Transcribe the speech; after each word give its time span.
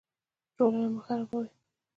ټولنه 0.55 0.87
مه 0.93 0.99
خرابوئ 1.05 1.49